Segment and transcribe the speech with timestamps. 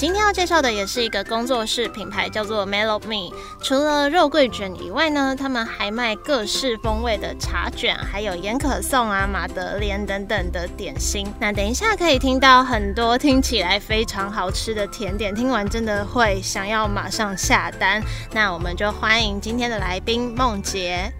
[0.00, 3.36] 今天要介绍的也是一个工作室品牌，叫做 Melo Me。
[3.60, 11.30] 除了肉桂卷以外呢，他们还卖各式风味的茶卷，还有盐可颂啊、马德莲等等的点心。
[11.38, 18.02] 那等一下可以听到很多听起来非常好吃的甜点，听完真的会想要马上下单。
[18.32, 21.12] 那我们就欢迎今天的来宾梦洁。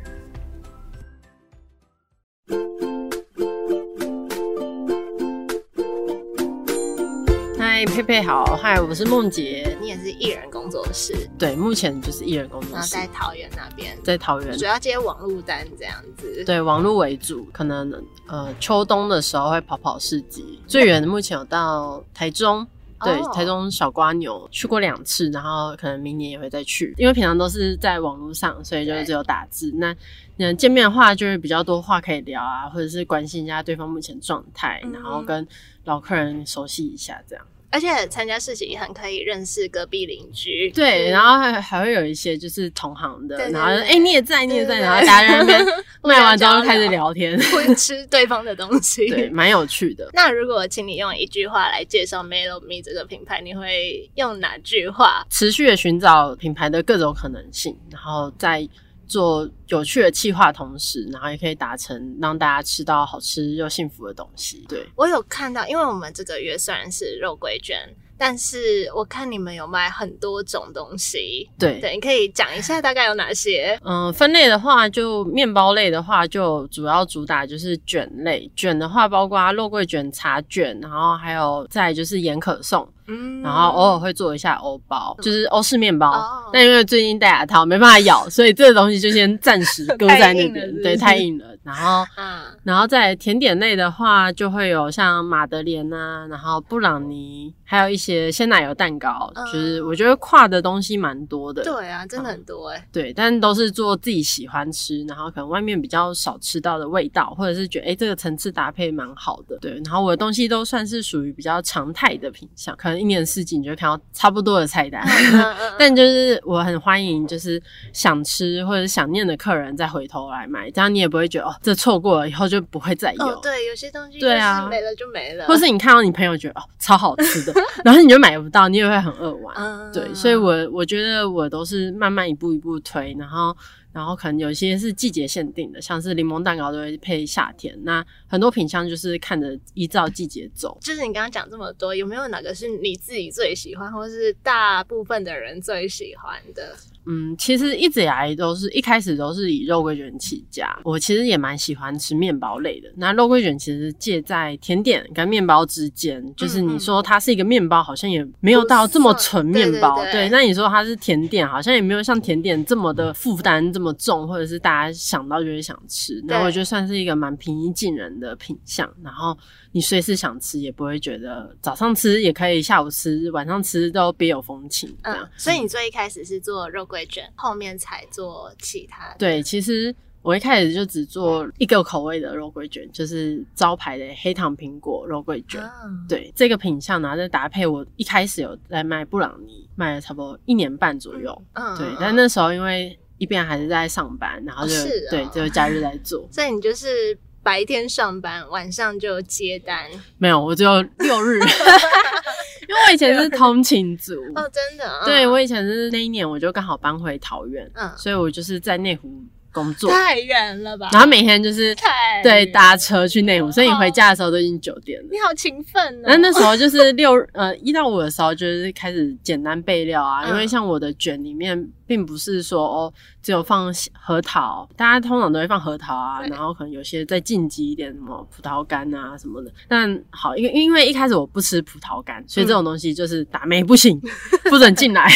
[7.80, 9.74] 嗨，佩佩好，嗨，我是梦洁。
[9.80, 16.44] 你也是艺人工作室，对，目前就是艺人工作然后室，在桃园那边，在桃园主，要接网络单这样子。
[16.44, 17.90] 对，网络为主，可能
[18.26, 22.66] 呃秋冬的时候会跑跑市集，最远的目前有到台中。
[23.02, 29.72] 对，哦台中小瓜牛去过两次，然后可能明年也会再去，因为平常都是在网络上，所以就对只有打字。
[29.76, 29.96] 那
[30.36, 35.48] 嗯，见面的话就是比较多话可以聊啊，或者是关心一下对方目前状态，嗯然后跟
[35.84, 37.42] 老客人熟悉一下这样。
[37.70, 40.70] 而且参加事情也很可以认识隔壁邻居。
[40.72, 45.66] 对，然后还还会有一些就是同行的，然后哎、你也在，你也在，然后大家在那边
[46.02, 49.08] 卖完之后开始聊天，会吃对方的东西。
[49.08, 50.10] 对，蛮有趣的。
[50.14, 55.24] 那如果请你用一句话来介绍 Melo Me 这个品牌，你会用哪句话？
[55.30, 58.68] 持续的寻找品牌的各种可能性，然后在
[59.10, 64.64] 做有趣的企划同时，然后也可以达成让大家吃到好吃又幸福的东西。
[64.68, 67.76] 对，我有看到，因为我们这个月虽然是肉桂卷，
[68.16, 71.50] 但是我看你们有卖很多种东西。
[71.58, 73.76] 对，对，你可以讲一下大概有哪些？
[73.82, 78.48] 嗯、分类的话，就面包类的话，就主要主打就是卷类。
[78.54, 82.88] 卷的话，包括肉桂卷、茶卷，然后还有再就是盐可颂。
[83.10, 86.10] 嗯然后偶尔会做一下欧包，就是欧式面包。
[86.10, 91.44] 哦但因为最近戴牙套没办法咬，所以这个东西就先暂时搁 在那边对，太硬了。
[91.62, 99.30] 然后， 嗯，然后在甜点类的话，就会有像马德莲啊，然后布朗尼，还有一些鲜奶油蛋糕。
[99.36, 101.62] 嗯就是我觉得跨的东西蛮多的。
[101.62, 109.56] 对啊，真的很多哎、对，但都是做自己喜欢吃，然后可能外面比较少吃到的味道，或者是觉得哎、诶这个层次搭配蛮好的。
[109.60, 115.02] 对，然后我的东西都算是属于比较常态的品相，可能一年四季你就会看到差不多的菜单。
[115.78, 117.60] 但就是我很欢迎，就是
[117.92, 123.24] 想吃或者想念的客人再回头来买，这样你也不会觉得哦，这错过了以后就不会再有。
[123.24, 129.56] 哦，对，有些东西对啊没了就没了，或是你看到你朋友觉得哦超好吃的， 然后你就买不到，你也会很扼腕。
[129.56, 133.56] 嗯对，所以我我觉得我都是慢慢一步一步推，然后
[133.92, 140.78] 然后可能有些是季节限定的，像是柠檬蛋糕都会配夏天，那很多品相就是看着依照季节走。
[140.80, 146.76] 就是你刚刚讲这么多，有没有哪个是你自己最喜欢，或是大部分的人最喜欢的？
[147.06, 150.78] 嗯，其实一直以来都是一开始都是以肉桂卷起家。
[150.84, 152.88] 我其实也蛮喜欢吃面包类的。
[152.96, 159.96] 那肉桂卷其实介在甜点跟面包之间，就是你说它是一个面包，好像也没有到这么纯面包。
[159.96, 166.22] 对对对那你说它是甜点，好像也没有像甜点这么的负担这么重，或者是大家想到就会想吃。
[166.26, 168.88] 那我觉得算是一个蛮平易近人的品相。
[169.02, 169.36] 然后
[169.72, 174.94] 你随时想吃，也不会觉得早上吃也可以，下午吃、晚上吃都别有风情。
[175.02, 179.16] 这样嗯，，所以你最一开始是做肉桂卷，后面才做其他的。
[179.18, 185.62] 对，其实我一开始就只做一个口味的肉桂卷，就是招牌的黑糖苹果肉桂卷。
[185.84, 191.42] 嗯，对这个品相呢，再搭配我一开始有在卖布朗尼，卖了差不多一年半左右。
[191.54, 196.28] 嗯，对嗯，但那时候因为一边还是在上班，然后就、哦是哦对，就假日在做。
[196.32, 199.86] 所以你就是白天上班，晚上就接单。
[200.18, 201.40] 没有，我只有六日，
[202.86, 204.14] 我以前是通勤族。
[204.34, 207.90] 哦，真的，嗯对，我以前是那一年我就刚好搬回桃园，嗯。
[207.96, 209.08] 所以我就是在内湖
[209.52, 210.88] 工作，太远了吧？
[210.92, 215.08] 然后每天就是太对搭车去内湖，所以你回家的时候都已经九点了。
[215.10, 216.04] 你好勤奋哦。
[216.06, 222.92] 那那时候就是六 呃一到五的时候，就是开始简单备料啊，嗯因为像我的卷里面并不是说哦
[223.22, 229.50] 只有放核桃，大家通常都会放核桃啊，然后可能有些再晋级一点什么葡萄干啊什么的。
[229.68, 234.00] 但好，因为因为一开始我不吃葡萄干，所以这种东西就是打没不行，
[234.48, 235.10] 不准进来。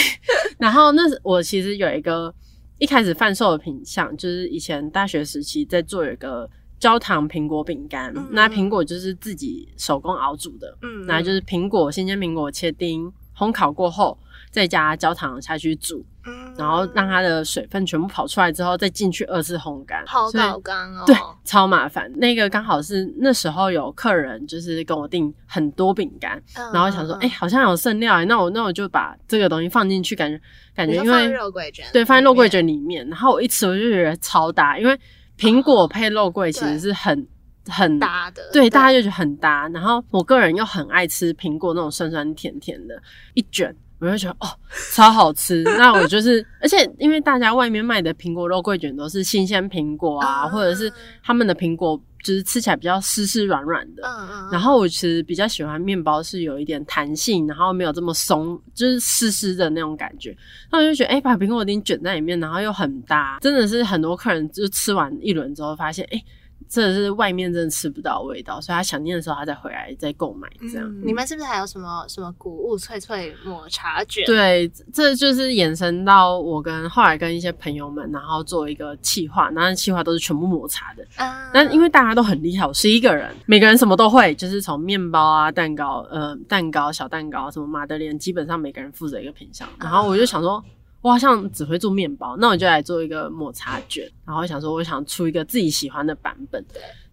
[0.58, 2.32] 然后那是我其实有一个
[2.78, 6.48] 一开始贩售的品相，就是以前大学时期在做有一个
[6.78, 14.18] 焦糖苹果饼干，嗯那苹果就是自己手工熬煮的，嗯那就是苹果新鲜苹果切丁，烘烤过后
[14.54, 21.02] 再加焦糖下去煮，嗯然后让它的水分全部跑出来之后，再进去二次烘干，好所以搞干哦。
[21.04, 22.08] 对，超麻烦。
[22.12, 30.40] 那个刚好是那时候有客人就是跟我订很多饼干，嗯然后想说，哎、嗯好像有剩料、欸，那我那我就把这个东西放进去，感觉
[30.72, 34.96] 感觉因为肉桂卷，对放在肉桂，卷里面，然后我一吃我就觉得超搭，因为
[35.36, 37.26] 苹果配肉桂其实是很
[37.68, 39.68] 很搭的，对，大家就觉得很搭。
[39.70, 42.94] 然后我个人又很爱吃苹果那种酸酸甜甜的，
[43.34, 43.74] 一卷
[44.04, 44.48] 我就觉得哦，
[44.92, 45.62] 超好吃。
[45.78, 50.92] 那我就是，而且因为大家外面卖的苹果肉桂卷都是新鲜苹果啊，啊或者是
[51.22, 54.02] 他们的苹果就是吃起来比较湿湿软软的。
[54.06, 60.36] 嗯嗯，然后我其实比较喜欢面包是有一点弹性，然后没有这么松，就是湿湿的那种感觉。
[60.70, 66.22] 那我就觉得，哎、把苹果丁卷在里面，然后又很搭，真的是很多客人就吃完一轮之后发现，哎、
[66.68, 70.88] 真的是外面真的吃不到味道，所以他想念的时候他再回来再购买这样。
[70.88, 81.06] 嗯你们是不是还有什么什么谷物脆脆抹茶卷？，对，这就是延伸到我跟后来跟一些朋友们，然后做一个企划，然后企划都是全部抹茶的。
[81.16, 89.68] 啊那因为大家都很厉害，我是一个人，每个人什么都会，就是从面包啊、蛋糕、呃蛋糕、小蛋糕、什么马德莲，基本上每个人负责一个品相。
[89.78, 90.62] 然后我就想说，
[91.04, 94.10] 我好像只会做面包，那我就来做一个抹茶卷。
[94.24, 96.64] 然后想说，我想出一个自己喜欢的版本。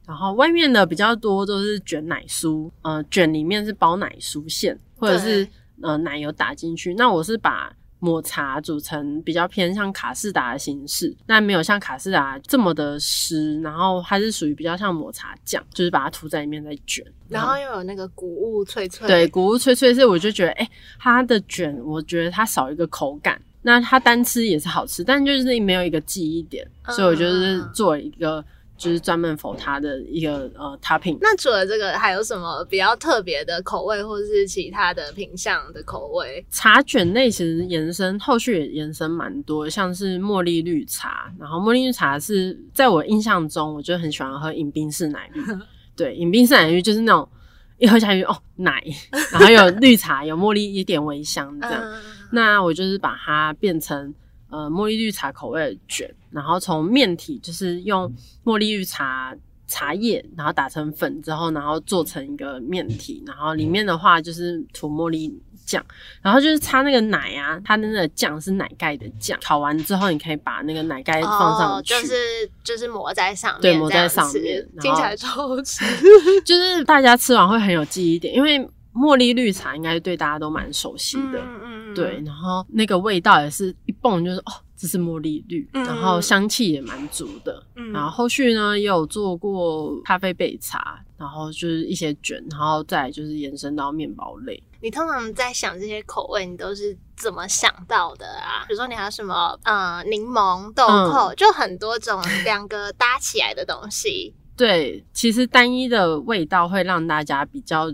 [0.08, 5.52] 然后外面的比较多都是卷奶酥，呃，卷里面是包奶酥馅，或者是对
[5.82, 6.94] 呃奶油打进去。
[6.94, 17.06] 那我是把抹茶煮成比较偏向卡士达的形式，但没有像卡士达这么的湿，然后它是属于比较像抹茶酱，就是把它涂在里面再卷。
[17.28, 23.38] 然后又有那个谷物脆脆，对，谷物脆脆是我就觉得，哎、它的卷我觉得它少一个口感。
[23.62, 28.44] 那它单吃也是好吃，但就是没有一个记忆点，嗯所以我就是做一个
[28.78, 31.16] 就是专门否它的一个呃 topping。
[31.22, 36.44] 那除了这个，还有什么比较特别的口味，或是其他的品相的口味？
[36.50, 45.42] 茶卷类其实延伸后续也延伸蛮多，像是茉莉绿茶，然后茉莉绿茶是在我印象中，我就很喜欢喝饮冰式奶绿。
[45.96, 47.30] 对，饮冰式奶绿就是那种
[47.78, 48.84] 一喝下去哦奶，
[49.32, 51.84] 然后有绿茶，有茉莉一点微香这样。
[51.84, 54.14] 嗯，那我就是把它变成
[54.50, 58.12] 呃茉莉绿茶口味的卷，然后从面体就是用
[58.44, 59.36] 茉莉绿茶
[59.68, 65.34] 茶叶，然后打成粉之后，然后做成一个面体，然后里面的话就是涂茉莉
[65.66, 65.82] 酱，
[66.22, 72.16] 然后就是擦那个奶啊，它的那个酱是奶盖的酱，烤完之后你可以把那个奶盖放上哦，去，就是
[72.64, 75.86] 就是抹在上面，对抹在上面然后听起来超好吃。
[76.44, 78.60] 就是大家吃完会很有记忆点，因为
[78.94, 81.40] 茉莉绿茶应该对大家都蛮熟悉的。
[81.40, 81.61] 嗯
[81.92, 87.64] 嗯对，，然后那个味道也是一蹦就是哦，这是茉莉绿，嗯然后香气也蛮足的。
[87.76, 94.62] 嗯然后后续呢也有做过咖啡焙茶，然后就是一些卷，然后再就是延伸到面包类。
[94.84, 98.66] 你通常在想这些口味，你都是怎么想到的啊？
[98.68, 104.34] 比如说你还有什么呃柠檬豆嗯蔻，就很多种两个搭起来的东西。
[104.58, 107.92] 对，其实单一的味道会让大家比较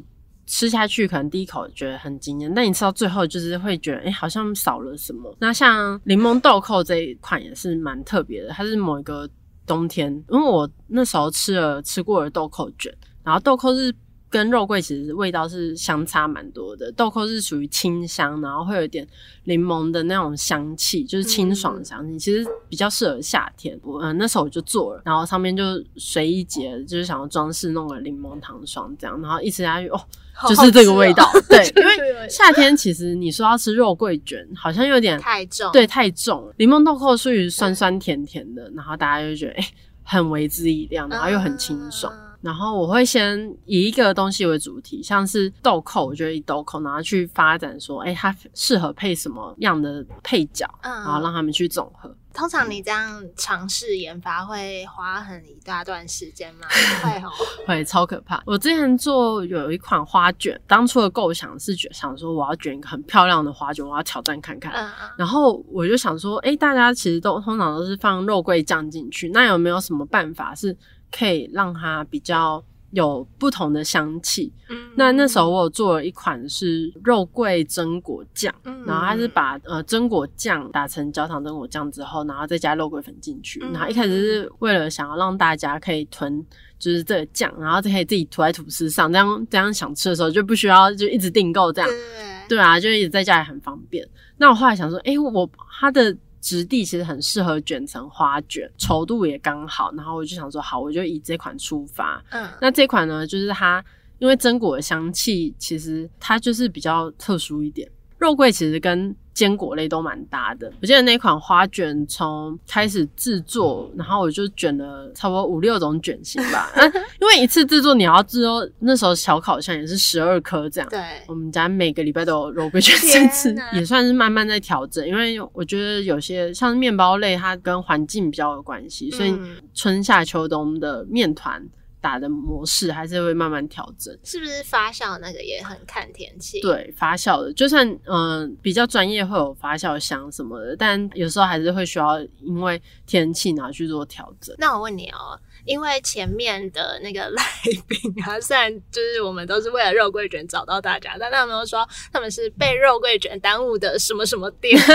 [0.47, 5.35] 吃下去，可能第一口觉得很惊艳，但你吃到最后就是会觉得，哎、好像少了什么。
[5.39, 9.29] 那像柠檬豆蔻这一款也是蛮特别的，它是某一个
[9.65, 12.91] 冬天，因为我那时候吃了吃过的豆蔻卷，
[13.23, 13.93] 然后豆蔻是。
[14.29, 19.07] 跟肉桂其实味道是相差蛮多的，豆蔻是属于清香，然后会有一点
[19.45, 23.79] 柠檬的那种香气，就是清爽的香气，其实比较适合夏天。
[23.83, 25.63] 我、呃、那时候我就做了，然后上面就
[25.95, 30.01] 随意结，就是想要装饰弄个柠檬糖霜这样，然后一吃下去哦，
[30.33, 31.31] 好就是这个味道。
[31.49, 36.53] 对， 因为夏天其实你说要吃肉桂卷，好像有点太重，对，太重了。
[36.57, 39.67] 柠檬豆蔻属于酸酸甜甜的，然后大家就觉得哎、
[40.03, 42.11] 很为之一亮，然后又很清爽。
[42.13, 52.15] 嗯然后我会先以一个东西为主题，像是豆蔻，我觉得以豆蔻，然后去发展说，哎、它适合配什么样的配角，嗯然后让他们去总和。
[52.33, 56.67] 通常你这样尝试研发会花很一大段时间吗？
[57.03, 57.31] 会哦。
[57.65, 58.41] 会超可怕。
[58.45, 64.71] 我之前做有一款花卷，当初的构想是卷想说我要卷一个很漂亮的花卷，我要挑战看看。
[64.71, 70.77] 嗯嗯然后我就想说，哎、大家其实都通常都是放肉桂酱进去，那有没有什么办法是
[71.11, 74.51] 可以让它比较有不同的香气？
[74.69, 83.59] 嗯那那时候我有做了一款是肉桂榛果酱，嗯然后它是把呃榛果酱打成焦糖榛果酱之后，然后再加肉桂粉进去。
[83.63, 86.43] 嗯然后一开始是为了想要让大家可以囤
[86.79, 91.89] 就是这个酱，然后就可以自己涂在吐司上，这样这样想吃的时候就不需要就一直订购这样。
[91.89, 94.07] 对对啊，就一直在家里很方便。
[94.37, 95.49] 那我后来想说，诶，我
[95.79, 99.91] 它的质地其实很适合卷成花卷，稠度也刚好。
[99.93, 102.23] 然后我就想说，好，我就以这款出发。
[102.31, 103.83] 嗯那这款呢，就是它
[104.19, 107.89] 因为榛果的香气，其实它就是比较特殊一点。
[108.17, 110.73] 肉桂其实跟坚果类都蛮搭的。
[110.81, 116.71] 我记得那款花卷从开始制作，然后我就卷了差不多五六种卷型吧。
[116.75, 116.87] 那
[117.21, 120.89] 因为一次制作你要制作，那时候小烤箱也是十二颗这样。
[120.89, 125.07] 对，我们家每个礼拜都有肉桂卷天吃，也算是慢慢在调整。
[125.07, 131.63] 因为我觉得有些像面包类，它跟环境比较有关系，所以嗯春夏秋冬的面团
[132.07, 134.17] 打的模式还是会慢慢调整。
[134.23, 144.55] 是不是发酵那个也很看天气？，对发酵的，就算嗯、呃比较专业会有发酵箱什么的，但有时候还是会需要因为天气然后去做调整。
[144.57, 145.37] 那我问你哦，
[145.67, 147.43] 因为前面的那个来
[147.87, 154.79] 宾啊，虽然就是我们都是为了肉桂卷找到大家，但他们都说他们是被肉桂卷耽误的什么什么店。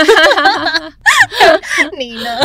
[1.97, 2.39] 你呢？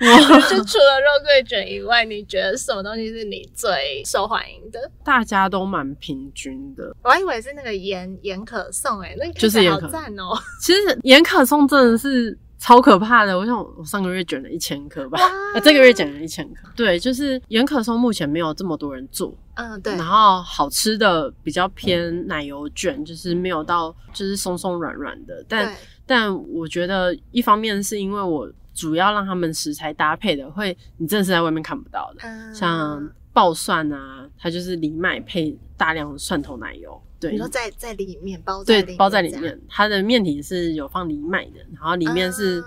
[0.50, 4.90] 就除了肉桂卷以外，你觉得什么东西是你最受欢迎的？
[5.04, 13.38] 大家都蛮平均的，我还以为是那个盐盐可颂、欸，哎，那个好赞哦、其实盐可颂真的是超可怕的。
[13.38, 16.66] 我想我上个月卷了一千颗吧，啊，这个月卷了一千颗。
[16.74, 25.70] 对，就是盐可颂目前没有这么多人做，嗯，对然，后好吃的比较偏奶油卷，就是没有到就是松松软软的，但，
[26.06, 37.32] 但我觉得一方面是因为我主要让他们食材搭配的会，你真的是在外面看不到的，嗯像爆蒜啊，它就是藜麦配大量的蒜头奶油，对。
[37.32, 42.66] 你说在在里面包在里面对包在里面，它的面体是有放藜麦的，然后里面是啊。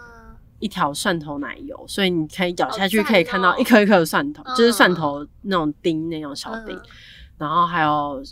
[0.60, 6.82] 一条蒜头奶油，所以你可以咬下去可以看到哦一颗一颗的蒜头，嗯就是蒜头那种丁那种小丁，嗯。
[7.38, 8.24] 然后还有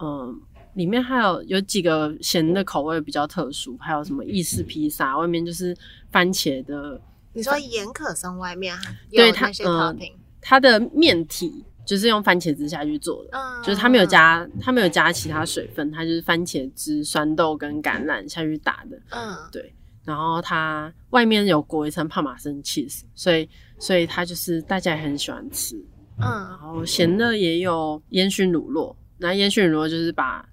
[0.00, 0.40] 嗯。
[0.74, 5.74] 里面还有有几个咸的口味比较特殊，还有什么意式披萨，外面就是
[6.10, 7.00] 番茄的，
[7.32, 8.76] 你说盐可颂外面
[9.10, 9.96] 对它有那些呃
[10.38, 19.72] 它的面体就是用番茄汁下去做的，嗯就是它没有加它没有加其他水分，它就是番茄汁、酸豆跟橄榄下去打的，嗯对。
[20.04, 25.76] 然后它外面有裹一层帕玛森 cheese，所以所以它就是大家也很喜欢吃。
[26.18, 30.48] 嗯然嗯后咸的也有烟熏乳酪，那烟熏乳酪就是把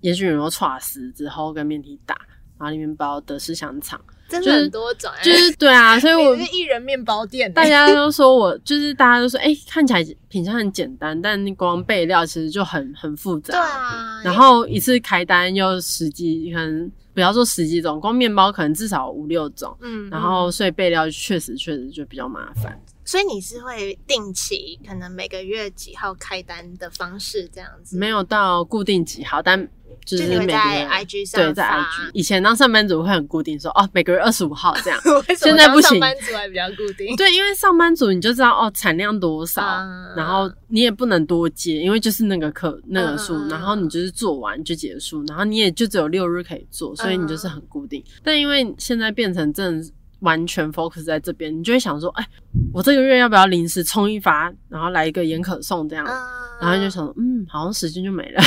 [0.00, 2.14] 烟熏乳酪串丝之后跟面体打，
[2.58, 13.54] 然后里面包德式香肠，真的就是很多种欸，就是对啊，所以我是一人面包店欸，大家都说我就是大家都说，哎、看起来品相很简单，但光备料其实就很很复杂。
[13.54, 19.76] 对啊，然后一次开单又十几，可能不要说十几种，光面包可能至少五六种。
[19.80, 22.78] 嗯，然后所以备料确实确实就比较麻烦。
[23.04, 29.66] 所以你是会定期，可能每个月几号开单的方式这样子，没有到固定几号，但
[30.04, 32.10] 就就是每个在月 IG 上对在 IG。
[32.14, 35.00] 以前当上班族会很固定说哦，每个月二十五号这样。
[35.36, 48.02] 现在不行上班族还比较固定，对，因为上班族你就知道哦产量多少，嗯然后你也不能多接，因为就是那个课那个数，然后你就是做完就结束，然后你也就只有六日可以做，所以你就是很固定。
[48.22, 52.26] 但因为现在变成真的完全 focus 在这边，你就会想说，哎，
[52.72, 56.14] 我这个月要不要临时冲一发，然后来一个盐可颂这样，嗯，
[56.60, 58.40] 然后就想说，嗯，好像时间就没了。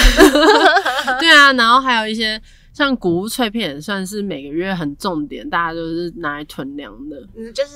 [1.20, 2.42] 对啊，然后还有一些
[2.74, 7.18] 像谷物脆片，也算是每个月很重点，大家都是拿来囤粮的。
[7.36, 7.72] 嗯，就是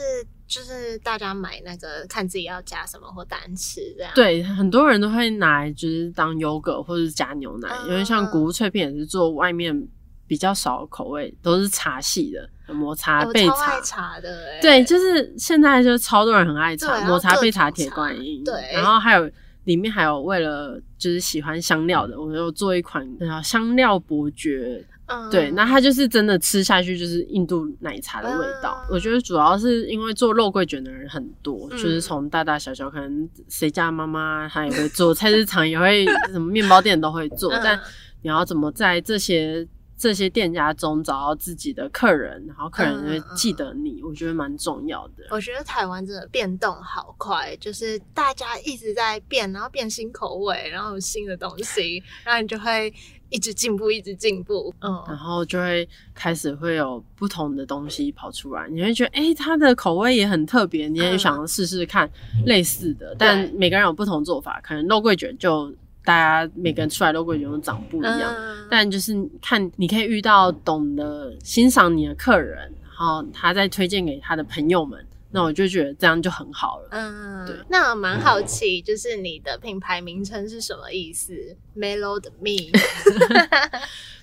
[0.48, 9.88] 就是大家买那个看自己要加什么或单吃这样，，对，很多人都会拿来就是当优格或者是加牛奶，嗯因为像谷物脆片也是做外面
[10.28, 13.82] 比较少的口味，都是茶系的，抹茶、哎我焙超爱茶。
[13.82, 18.54] 茶的，哎对，就是现在就超多人很爱对茶，抹茶、然后各焙茶、铁观音，对。
[18.74, 19.30] 然后还有
[19.66, 28.84] 里面还有为了就是喜欢香料的，我有做一款叫香料伯爵，嗯，对，那它就是真的吃下去就是印度奶茶的味道。
[28.84, 28.88] 嗯。
[28.92, 31.78] 我觉得主要是因为做肉桂卷的人很多，嗯。
[31.78, 37.52] 就是从大大小小，可能谁家妈妈她也会做，菜市场也会，什么面包店都会做。
[37.54, 37.62] 嗯。
[37.64, 37.80] 但
[38.22, 45.24] 你要怎么在这些这些店家中找到自己的客人，然后客人嗯会记得你，我觉得蛮重要的。
[45.32, 52.94] 我觉得台湾真的变动好快，就是大家一直在变，然后变新口味，然后有新的东西，然后你就会
[53.30, 54.74] 一直进步，一直进步。
[54.82, 54.92] 嗯。
[55.08, 61.20] 然嗯，后就会开始会有不同的东西跑出来，你会觉得，哎、它的口味也很特别，你也嗯。
[61.20, 62.10] 想要试试看
[62.46, 65.74] 类似的，但每个人有不同做法，可能肉桂卷就
[66.06, 66.14] 大
[66.46, 76.88] 家每个人出来肉桂卷都长不一样，嗯但就是看你可以遇到懂得欣赏你的客人，然后他再推荐给他的朋友们，那我就觉得这样就很好了。
[76.92, 81.34] 嗯，对那我蛮好奇，就是你的品牌名称是什么意思？
[81.78, 82.32] Mellow 的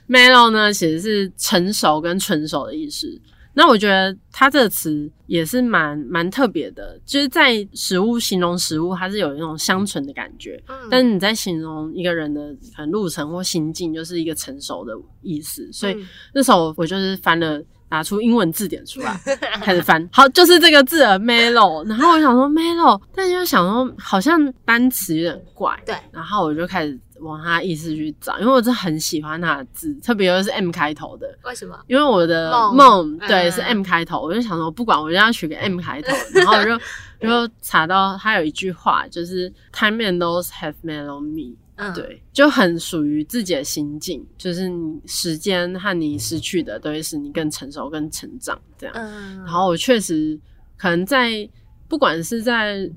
[0.09, 3.21] me，Mellow 呢，其实是成熟跟纯熟的意思。
[3.54, 10.62] 那我觉得它这个词也是蛮蛮特别的，就是在食物形容食物，它是有一种香醇的感觉。
[10.68, 15.71] 嗯但是你在形容一个人的可能路程或心境，就是一个成熟的意思。
[15.73, 17.62] 所以嗯那时候我就是翻了。
[17.92, 19.21] 拿出英文字典出来，
[19.61, 21.87] 开始翻，好，就是这个字了，mellow。
[21.87, 31.79] 然后我想说 mellow，但是又想说好像单词有点怪，对，然后我就开始往他意思去找，因为我真的很喜欢他的字，特别又是 M 开头的，为什么？
[31.87, 32.76] 因为我的梦。
[32.76, 36.76] 梦对嗯是 M 开头，我就想说不管，我就要取个 M 开头，然后我就
[37.49, 48.95] 就查到他有一句话，就是 Time and those have mellow me，嗯，，对，就很属于自己的心境，就是你时间和你失去的都会使你更成熟、更成长这样。
[48.97, 50.38] 嗯，然后我确实
[50.76, 51.49] 可能在
[51.88, 52.91] 不管是在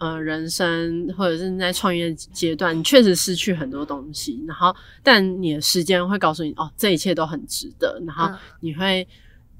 [0.00, 9.06] 呃人生或者是在创业阶段，你确实失去很多东西，然后但你的时间会告诉你，哦，这一切都很值得，然后嗯你会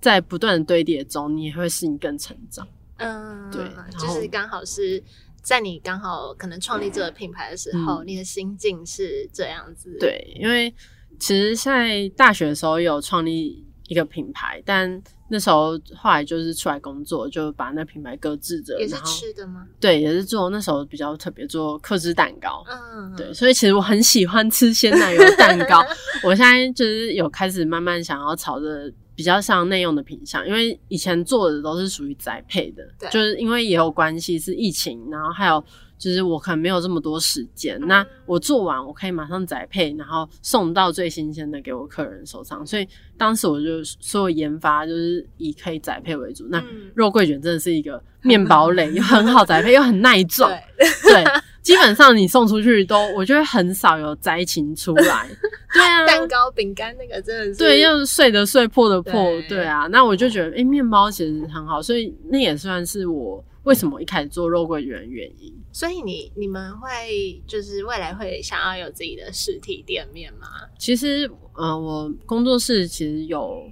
[0.01, 2.67] 在不断的堆叠中，你也会使你更成长。
[2.97, 3.65] 嗯，对
[3.99, 5.03] 就是刚好是
[5.43, 10.75] 在你刚好可能创立这个品牌的时候，嗯你的心境是这样子。，对，因为
[11.19, 19.65] 其实在大学的时候有创立一个品牌，但那时候后来就是出来工作，就把那品牌搁置着，也是然后吃的吗？
[19.79, 22.65] 对，也是做那时候比较特别做克制蛋糕。
[22.69, 25.81] 嗯，对，所以其实我很喜欢吃鲜奶油蛋糕。
[26.25, 35.65] 我现在就是有开始慢慢想要朝着比较像内用的品相，因为以前做的都是属于宅配的对，就是因为也有关系是疫情，然后还有
[36.01, 42.89] 就是我可能没有这么多时间，嗯那我做完我可以马上宅配，然后送到最新鲜的给我客人手上，所以
[43.19, 46.47] 当时我就所有研发就是以可以宅配为主。
[46.49, 51.25] 那嗯肉桂卷真的是一个面包类，又很好宅配，又很耐 撞，对，对，
[51.61, 55.29] 基本上你送出去都，我觉得很少有灾情出来。
[55.75, 59.87] 对啊， 蛋糕、饼干那个真的是对，要碎的碎，破的破，对对啊。
[59.89, 65.53] 那我就觉得，哎、面包其实很好，所以那也算是我为什么一开始做肉桂卷的原因。
[65.73, 70.49] 所以你你们会就是未来会想要有自己的实体店面吗？
[70.79, 73.63] 其实，呃，我工作室其实有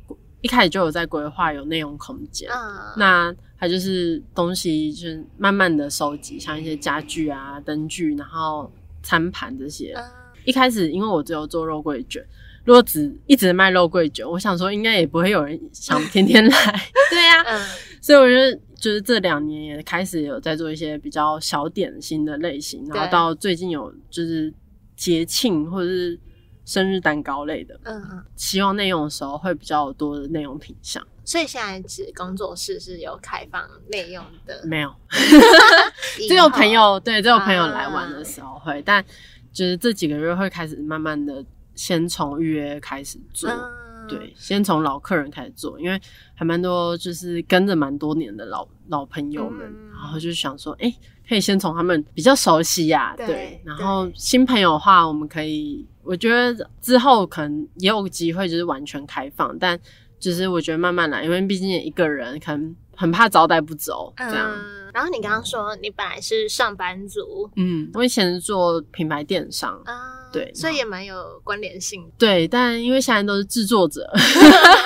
[0.40, 2.48] 一开始就有在规划有内容空间。
[2.50, 8.70] 嗯，那它就是东西，就是慢慢的收集，像一些家具啊、灯具，然后
[9.02, 9.94] 餐盘这些。
[9.96, 10.04] 嗯
[10.44, 12.24] 一开始因为我只有做肉桂卷，
[12.64, 16.80] 如果只一直卖肉桂卷，我想说应该也不会有人想天天来。
[17.10, 17.66] 对呀、嗯
[18.00, 24.54] 所以我觉得就是这两年也开始有在做一些比较小点心的类型，然后到最近有就是
[24.96, 26.18] 节庆或者是
[26.64, 31.04] 生日蛋糕类的，嗯嗯，希望内容的时候会比较多的内容品相。
[31.24, 34.94] 所以现在只工作室是有开放内用的，没有，
[36.28, 39.04] 只有朋友对，只有朋友啊来玩的时候会，但
[39.52, 43.50] 就是这几个月会开始慢慢的先从预约开始做。
[43.50, 43.77] 嗯
[44.08, 46.00] 对，先从老客人开始做，因为
[46.34, 50.92] 还蛮多就是跟着蛮多年的老老朋友们，嗯然后就想说，哎、
[51.28, 59.78] 可以先从他们比较熟悉呀、对对，然后新朋友的话，我们可以，我觉得之后可能也有机会就是完全开放，但
[60.18, 64.50] 就是我觉得慢慢来，因为毕竟一个人可能很怕招待不周这样。
[64.52, 72.10] 嗯，然后你刚刚说你本来是上班族嗯，我以前是做品牌电商，啊，对所以也蛮有关联性的。
[72.18, 74.10] 对，但因为现在都是制作者，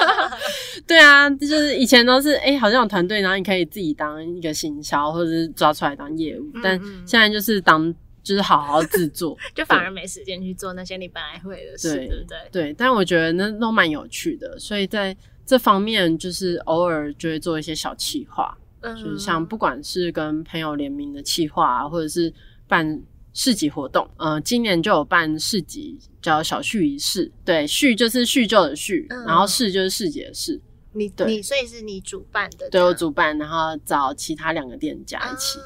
[0.87, 12.39] 对啊，就是以前都是哎、诶好像有团队，然后你可以自己当一个行销，或者是抓出来当业务，但嗯现在就是当就是好好制作， 就反而没时间去做那些你本来会的事，对对不对？
[12.53, 18.97] 对，但我觉得那都蛮有趣的，所以在这方面就是偶尔就会做一些小企划，嗯。
[18.97, 22.33] 就是像不管是跟朋友联名的企划啊，或者是
[22.67, 23.03] 办
[23.35, 30.61] 市集活动，呃，今年就有办市集，叫小叙仪式，对，叙就是叙旧的叙，嗯然后市就是市集的市，
[30.93, 31.27] 你对。
[31.27, 35.65] 你所以是你主办的，对我主办，然后找其他两个店家一起，啊。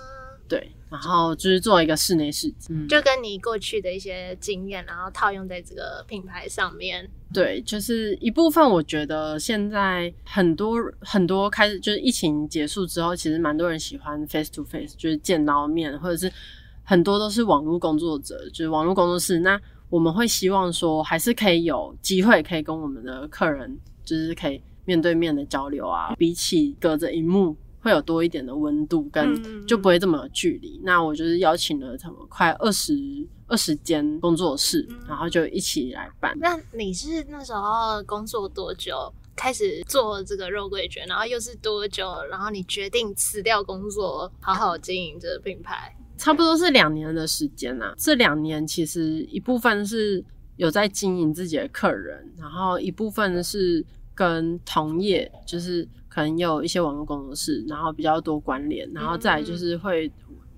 [0.48, 7.08] 对，然后就是做一个室内市集，嗯，就跟你过去的一些经验，然后套用在这个品牌上面。
[7.32, 16.32] 对，就是一部分，我觉得现在很多很多开始就是疫情结束之后，其实蛮多人喜欢 face to face，就是见到面，或者是
[16.84, 19.40] 很多都是网络工作者，就是网络工作室。
[19.40, 27.56] 那我们会希望说，还是可以有机会可以跟我们的客人，就是可以面对面的交流啊，比起隔着荧幕。
[27.86, 30.80] 会有多一点的温度，跟嗯就不会这么有距离。
[30.82, 32.92] 那我就是邀请了什么快二十
[33.46, 36.36] 二十间工作室，嗯然后就一起来办。
[36.40, 41.06] 那你是那时候工作多久开始做这个肉桂卷？
[41.06, 42.12] 然后又是多久？
[42.28, 45.96] 然后你决定辞掉工作，好好经营这个品牌？
[46.18, 50.24] 差不多是两年的时间啊、这两年其实一部分是
[50.56, 60.10] 有在经营自己的客人，然后一部分是跟同业就是可能有一些网络工作室，然后比较多关联，然后再来就是会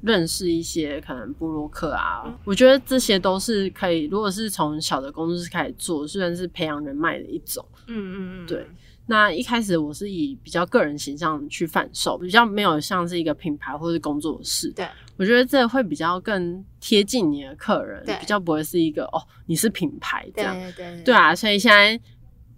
[0.03, 7.67] 认识一些可能布洛克啊，我觉得这些都是可以，如果是从小的工作室开始做，虽然是培养人脉的一种。
[7.89, 8.65] 嗯嗯嗯，对。
[9.07, 14.71] 那一开始我是以比较个人形象去贩售，比较没有像是一个品牌或是工作室。
[14.77, 20.55] 对，我觉得这会比较更贴近你的客人，比较不会是一个哦，你是品牌这样。
[20.55, 21.99] 对对对啊，所以现在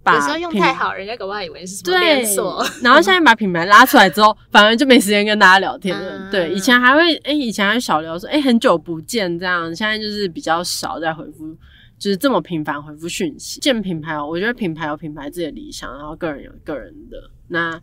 [0.05, 2.65] 有时候用太好，人家搞不好以为是什么连锁。
[2.81, 6.31] 然后现在把品牌拉出来之后，反而就没时间跟大家聊天了。
[6.31, 11.55] 对，以前还会哎，以前还小聊说哎，很久不见这样，现在就是比较少在回复。
[11.99, 17.17] 就是这么频繁回复讯息，建品牌哦，我觉得品牌有品牌自己的理想，然后个人有个人的。
[17.47, 17.79] 那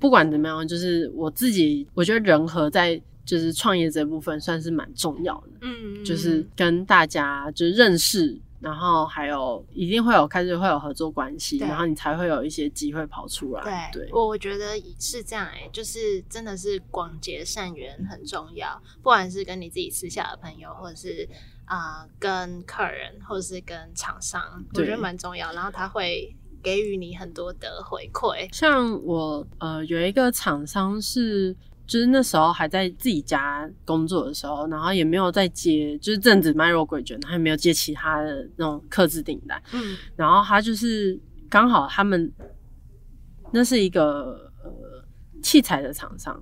[0.00, 5.50] 不管怎么样，就是我自己，我觉得人和在就是创业这部分算是蛮重要的。
[5.60, 13.90] 嗯，就是跟大家就是认识，然后还有一定会有开始会有合作关系，然后你才会有一些机会跑出来。
[13.92, 21.28] 对，我我觉得是这样哎，就是真的是广结善缘很重要，不管是跟你自己私下的朋友，或者是。
[21.70, 24.42] 啊，跟客人或者是跟厂商，
[24.74, 25.52] 我觉得蛮重要。
[25.52, 28.52] 然后他会给予你很多的回馈。
[28.52, 31.56] 像我呃有一个厂商是，
[31.90, 39.60] 就是那时候还在自己家工作的时候，然后也没有在接，就是正子卖肉桂卷，他也没有接其他的那种客制订单。
[39.72, 42.32] 嗯，然后他就是刚好他们
[43.52, 45.04] 那是一个呃
[45.42, 46.40] 器材的厂商。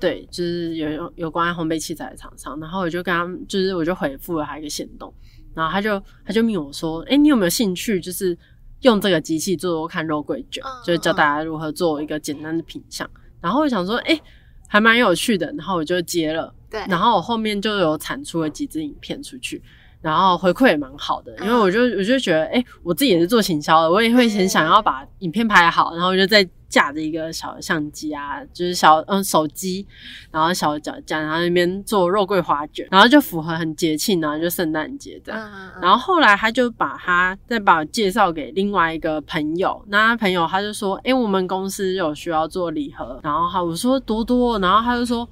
[0.00, 5.14] 对，就是有有关烘焙器材的厂商，然后我就跟他，就是我就回复了他一个行动，
[5.54, 8.36] 然后他就他就命我说，哎，你有没有兴趣，就是
[8.82, 13.08] 用这个机器做做看肉桂卷，就是教大家如何做一个简单的品相。
[13.40, 14.20] 然后我想说，哎，
[14.68, 19.60] 还蛮有趣的，然后我就接了，对，然后我后面就有产出了几支影片出去。
[20.00, 29.86] 然后回馈也蛮好的，因为我就我就觉得，哎，我自己也是做行销的，我也会很想要把影片拍好，然后我就在架着一个小相机啊，就是小嗯手机，
[30.30, 35.50] 然后小脚架，然后那边做肉桂花卷，然后就符合很节庆啊，就圣诞节这样。
[35.82, 45.28] 然后后来他就把他再把我介绍给另外一个朋友，那朋友他就说，哎，我们公司有需要做礼盒，然后他我说多多，然后他就说。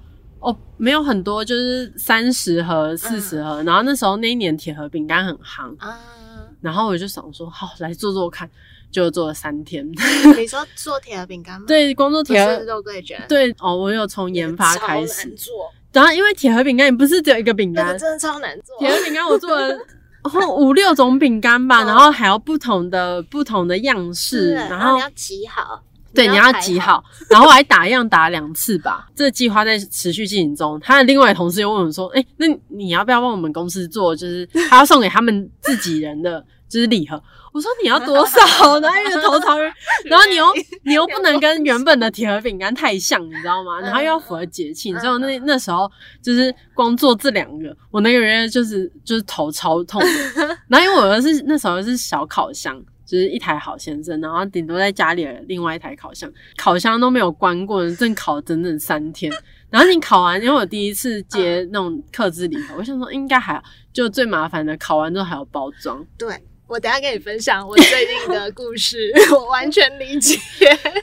[0.46, 3.60] 哦，没有很多，就是三十盒、四十盒。
[3.64, 5.98] 然后那时候那一年铁盒饼干很夯啊，
[6.60, 8.48] 然后我就想说，好来做做看，
[8.92, 9.84] 就做了三天。
[10.38, 11.66] 你说做铁盒饼干吗？
[11.68, 13.20] 对，光做铁盒肉桂卷。
[13.28, 15.52] 对哦，我有从研发开始做。
[15.92, 18.78] 然后因为铁盒饼干也不是只有一个饼干，真的超难做。
[18.78, 19.76] 铁盒饼干我做了
[20.58, 25.82] 五六种饼干吧，然后还有不同的不同的样式，然后要挤好。
[26.16, 29.06] 对，你要挤好，然后我还打样打两次吧。
[29.14, 30.80] 这个计划在持续进行中。
[30.80, 34.16] 他的另外同事又问我说：“哎，那你要不要帮我们公司做？
[34.16, 38.38] 就是他要送给他们自己人的，就是礼盒。”我说：“你要多少？”
[38.80, 39.58] 然后一个头朝，
[40.04, 40.44] 然后你又
[40.84, 43.80] 你又不能跟原本的铁盒饼干太像，你知道吗？
[43.80, 45.90] 然后又要符合节庆，所以那那时候
[46.22, 50.02] 就是光做这两个，我那个人就是就是头超痛。
[50.68, 52.78] 然后因为我是那时候是小烤箱。
[53.06, 59.32] 就是一台好先生，然后顶多在家里另外一台烤箱，烤箱都没有关过，正烤整整三天。
[59.70, 66.04] 然后你烤完，因为我第一次接那种客制礼盒，我想说应该还就最麻烦的，烤完之后还要包装。
[66.16, 66.28] 对，
[66.66, 70.38] 我等下跟你分享我最近的故事， 我完全理解。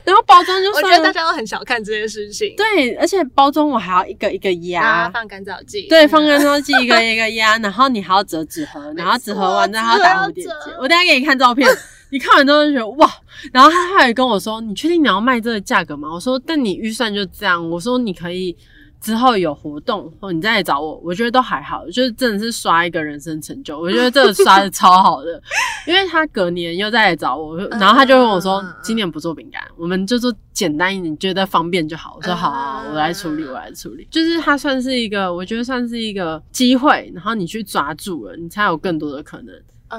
[0.05, 2.53] 然后包装就我觉得大家都很小看这件事情。
[2.55, 5.87] 对，而且包装我还要一个一个压，放干燥剂。
[5.87, 10.49] 对，放干燥剂一个一个压，然后你还要折纸盒， 然后纸盒完再还要打蝴蝶结。
[10.79, 11.69] 我等下给你看照片。
[12.13, 13.09] 你看完之后就觉得哇，
[13.51, 18.55] 然后他还跟我说：“你确定你要卖这个价格吗？”我说：“但你预算就这样。”我说：“你可以
[19.01, 23.79] 之后有活动或你再来找我，我觉得都还好，就是真的是刷一个人生成就。
[23.79, 25.41] 我觉得这个刷的超好的，
[25.87, 39.55] 因为他隔年又再来找我，然后他就问我说：“今年不做饼干，我们就做简单一点，觉得方便就好。”我说：“好，我来处理，我来处理。”就是他算是一个，我觉得算是一个机会，然后你去抓住了，你才有更多的可能。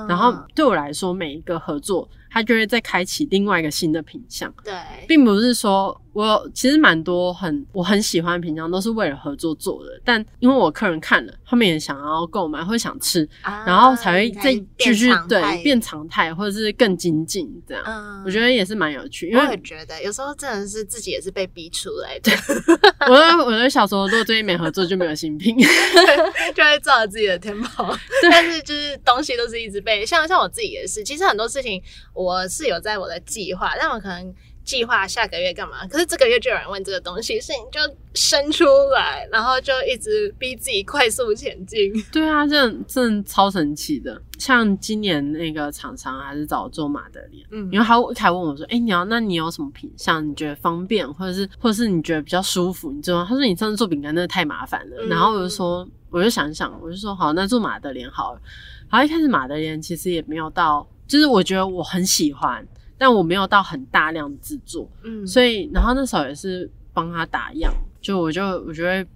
[0.09, 2.09] 然后对我来说，每一个合作。
[2.31, 4.75] 它就会再开启另外一个新的品相，对，
[5.07, 13.29] 并不是说我其实蛮多很我很喜欢的品相都是为了合作做的，但因为我客人看了，他们也想要购买或者想吃，
[13.67, 19.29] 然后才会再继续对变常态或者是更精进这样，我觉得也是蛮有趣。
[19.29, 22.33] 因为我也觉得有时候真的是自己也是被逼出来的。
[23.09, 25.57] 我的我的小时候如果最近没合作就没有新品，
[26.55, 27.97] 就会照着自己的天跑。
[28.31, 31.81] 但是就是东西都是一直被像像我自己也是，其实很多事情
[32.13, 32.35] 我。
[32.35, 37.81] 我是有在我的计划，但我可能计划下个月干嘛，可是这个月就有人问这个东西，所以你就
[38.15, 41.93] 生出来，然后就一直逼自己快速前进。
[42.11, 44.21] 对啊，这真的超神奇的。
[44.39, 50.27] 像今年那个厂商还是找我做马德莲，嗯因为他一开始问我说：“哎、你要那你有什么品相？
[50.29, 52.91] 你觉得方便，或者是或者是你觉得比较舒服？
[52.91, 54.97] 你知道吗？”他说：“你上次做饼干真的太麻烦了。
[55.03, 58.41] 嗯然后我就说，我就想想，我就说好，那做马德莲好了。
[58.91, 64.89] 然后一开始马德莲其实也没有到，就是我觉得我很喜欢，但我没有到很大量的制作。
[65.03, 69.07] 嗯，所以，然后那时候也是帮他打样，就我就我就会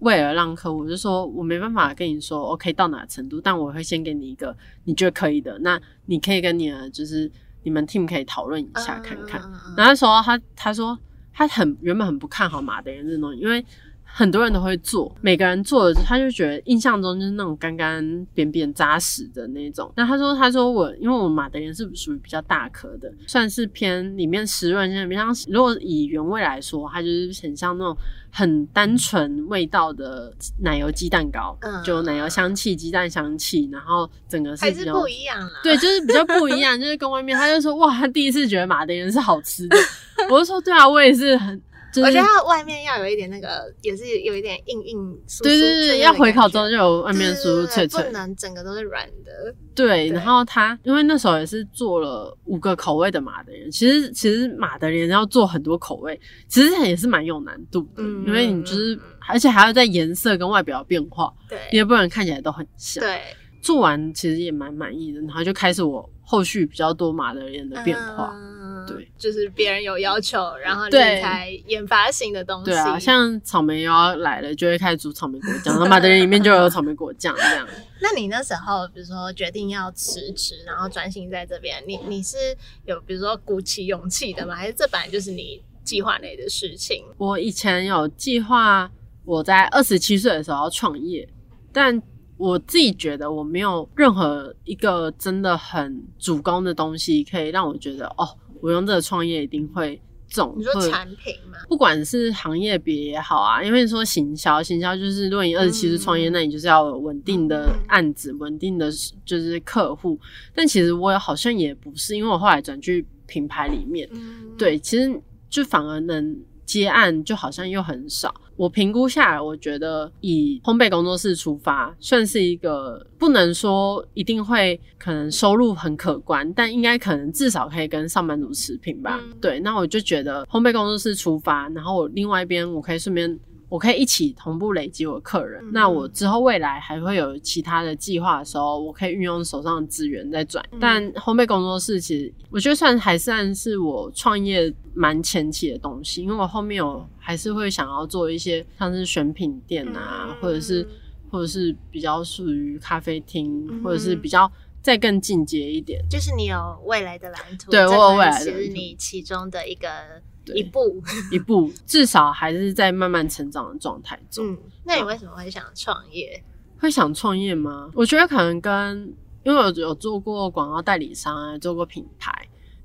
[0.00, 7.30] 为了让客户，我就说我没办法跟你说 OK 到哪程度，但我会先给你一个你觉得可以的，那你可以跟你的就是
[7.64, 9.40] 你们 team 可以讨论一下看看。
[9.76, 10.98] 然后那时候他他说
[11.32, 13.64] 他很原本很不看好马德莲这种东西，因为
[14.10, 19.92] 很多人都会做，每个人做的他就觉得印象中就是那种干干扁扁扎实的那种。
[19.96, 27.96] 那他说他说我因为我马德莲是属于比较大颗的，算是偏里面湿润性比较像，如果以原味来说，它就是很像那种
[28.32, 35.60] 很单纯味道的奶油鸡蛋糕，嗯就奶油香气、鸡蛋香气，然后整个是比较不一样啦。
[35.62, 39.76] 对，就是比较不一样，就是跟外面，他就说哇，他第一次觉得马德莲是好吃的，
[40.28, 41.60] 我就说对啊，我也是很，
[41.92, 49.54] 就是我觉得它外面要有一点那个，也是有一点硬硬酥酥对对对，脆脆要的感觉回烤之后就有外面酥酥对对脆脆不，能整个都是软的。
[49.74, 63.02] 对，对然后它因为那时候也是做了五个口味的马德莲，其实其实马德莲要做很多口味，其实也是蛮有难度的，嗯因为你就是而且还要在颜色跟外表变化，你对也不能看起来都很像。
[63.02, 63.20] 对，
[63.68, 68.32] 做完其实也蛮满意的，然后就开始我后续比较多马德莲的变化。
[68.34, 72.70] 嗯对，就是别人有要求，然后你对才研发新的东西。
[72.70, 77.68] 对啊，像草莓又要来了，就会开始煮草莓果酱，然后马德莲里面就有草莓果酱这样。
[78.00, 82.38] 那你那时候，比如说决定要辞职，然后专心在这边，你你是
[82.86, 84.54] 有比如说鼓起勇气的吗？
[84.54, 87.04] 还是这本来就是你计划内的事情？
[87.18, 88.90] 我以前有计划
[89.26, 91.28] 我在二十七岁的时候要创业，
[91.70, 92.02] 但
[92.38, 98.26] 我自己觉得我没有任何一个真的很主攻的东西可以让我觉得哦，
[98.60, 100.54] 我用这个创业一定会中。
[100.56, 101.58] 你说产品吗？
[101.68, 108.88] 不管是行业别也好啊，因为说行销，行销就是如果你二十七岁创业，嗯那你就是要有稳定的嗯案子，稳定的
[109.24, 110.18] 就是客户。
[110.54, 115.20] 但其实我好像也不是，因为我后来转去品牌里面，嗯，对，其实
[115.50, 118.34] 就反而能接案，就好像又很少。
[118.54, 129.18] 我评估下来，我觉得以烘焙工作室出发，算是一个不能说一定会可能收入很可观，但应该可能至少可以跟上班族持平吧。
[129.22, 133.38] 嗯对，那我就觉得烘焙工作室出发，然后我另外一边我可以顺便。
[133.68, 140.64] 我可以一起同步累积我的客人，嗯那我之后未来还会有其他的计划的时候，我可以运用手上的资源再转。
[140.72, 140.78] 嗯。
[140.80, 150.88] 但烘焙工作室其实我觉得算还算是我创业蛮前期的东西，因为我后面有还是会想要做一些像是选品店啊，嗯或者是
[151.30, 154.50] 或者是比较属于咖啡厅，嗯或者是比较
[154.80, 156.02] 再更进阶一点。
[156.08, 159.88] 就是你有未来的蓝图，对我有未来的是你其中的一个
[160.37, 161.02] 对一步。
[161.32, 164.52] 一步至少还是在慢慢成长的状态中。
[164.52, 166.42] 嗯，那你为什么会想创业？
[166.78, 167.90] 会想创业吗？
[167.94, 168.98] 我觉得可能跟
[169.44, 172.32] 因为我有做过广告代理商啊，做过品牌。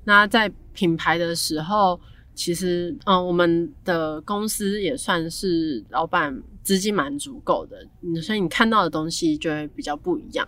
[0.04, 1.98] 那在品牌的时候，
[2.34, 10.46] 其实嗯，我们的公司也算是老板资金蛮足够的，嗯所以你看到的东西就会比较不一样，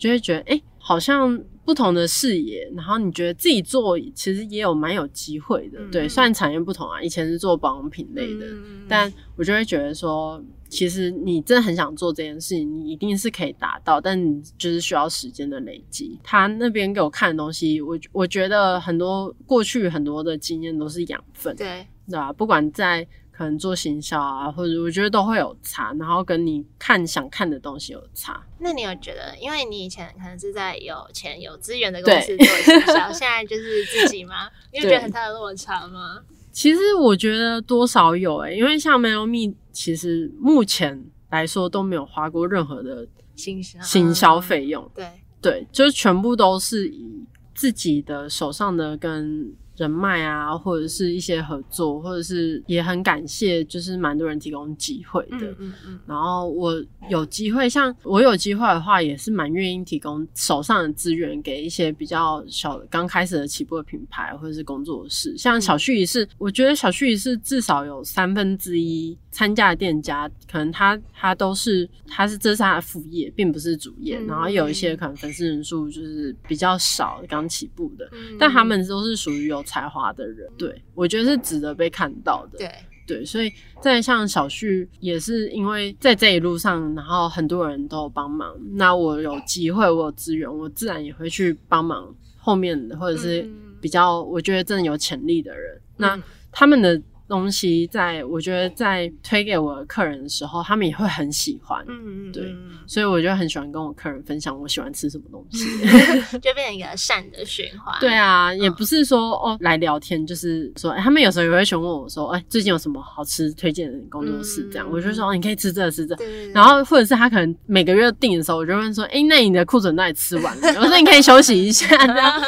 [0.00, 5.78] 就会觉得哎、诶好像不同的视野，然后你觉得自己做其实也有蛮有机会的。
[5.78, 16.18] 嗯对，虽然产业不同啊，以前是做保养品类的，嗯但我就会觉得说，其实你真的很想做这件事情，你一定是可以达到，但你就是需要时间的累积。
[16.24, 23.06] 他那边给我看的东西，我我觉得很多过去很多的经验都是养分，对，对吧、不管在
[23.40, 28.38] 可能做行销啊，或者我觉得都会有差，然后跟你看想看的东西有差。
[28.58, 34.50] 那你有觉得，因为你以前可能是在有钱有资源的公司做行销，现在就是自己吗？
[34.74, 36.20] 你有觉得很大的落差吗？
[36.52, 44.86] 其实我觉得多少有诶、因为像 Melomi，其实目前来说都没有花过任何的行销，行销费用。
[44.94, 45.08] 对，
[45.40, 47.24] 对，就是全部都是以
[47.54, 55.46] 自己的手上的跟人脉啊，或者是一些合作，或者是也很感谢，就是蛮多人提供机会的。
[55.52, 65.34] 嗯嗯嗯，然后我有机会，像我有机会的话，也是蛮愿意提供手上的资源给一些比较小的、刚开始的起步的品牌或者是工作室。
[65.38, 74.18] 像小旭仪是，我觉得小旭仪是至少有三分之一参加的店家，可能他他都是他是这是他的副业，并不是主业。
[74.18, 82.58] 嗯然后有一些可能粉丝人数就是比较少，刚起步的，嗯但他们都是属于有才华的人，对我觉得是值得被看到的。
[82.58, 82.72] 对，
[83.06, 93.76] 对，所以在像小旭也是因为在这一路上，然后很多人都有帮忙，那我有机会，我有资源，我自然也会去帮忙后面的或者是嗯。
[93.80, 96.22] 比较我觉得真的有潜力的人，那嗯。
[96.52, 101.82] 他们的东西在我觉得在推给我的客人的时候，他们也会很喜欢。
[101.88, 105.64] 嗯嗯，对嗯所以我就很喜欢跟我客人分享我喜欢吃什么东西。
[106.42, 107.96] 就变成一个善的循环。
[108.00, 114.68] 对啊，也不是说哦来聊天，就是说，哎、他们有时候也会询问我说，哎、最近有什么好吃推荐的工作室？
[114.72, 116.16] 这样，嗯我就说，哦，你可以吃这个吃这
[116.52, 120.68] 然后或者是他可能每个月订的时候，我就问说，哎、那你的库存到底吃完了？
[120.82, 122.42] 我说你可以休息一下，这样。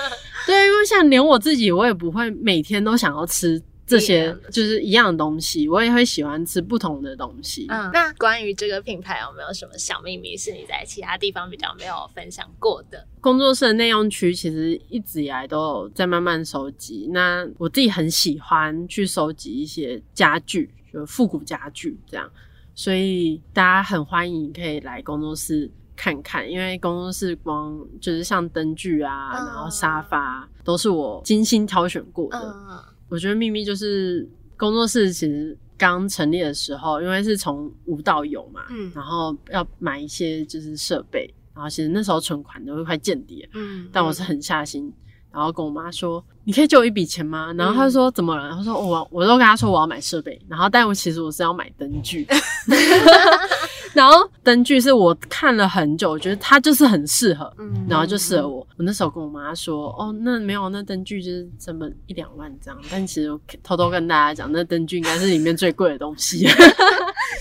[0.44, 7.66] 对，因为像连我自己，我也不会每天都想要吃这些就是一样的东西，我也会喜欢吃不同的东西。
[7.68, 13.06] 嗯，那关于这个品牌有没有什么小秘密是你在其他地方比较没有分享过的？
[13.20, 17.08] 工作室的内用区其实一直以来都有在慢慢收集。
[17.12, 22.30] 那我自己很喜欢去收集一些家具，就复古家具这样，
[22.74, 32.38] 所以大家很欢迎可以来工作室看看，因为工作室光就是像灯具啊，嗯然后沙发都是我精心挑选过的。
[32.40, 32.82] 嗯
[33.12, 44.90] 我觉得秘密就是工作室其实刚成立的时候，因为是从无到有嘛，嗯然后要买一些就是设备，然后其实那时候存款都会快见底了，嗯但我是狠下心，
[45.30, 52.26] 然后跟我妈说：“你可以借我一笔钱吗？”然后她就说：“怎么了？”她说：“我我都跟她说我要买设备，然后但我其实我是要买灯具，
[53.94, 58.58] 然后灯具是我看了很久，我觉得它就是很适合，嗯然后就适合我。
[58.76, 66.38] 我那时候跟我妈说：“哦，那没有，那灯具就是成本一两万这样。”但其实我偷偷跟大家讲，那灯具应该是里面最贵的东西。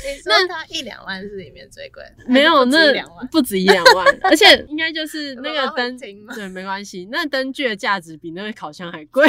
[0.04, 2.92] 你说它一两万是里面最贵的， 没有，那。
[3.32, 5.98] 不止一两万，而且应该就是那个灯
[6.36, 9.28] 对，没关系，那灯具的价值比那个烤箱还贵。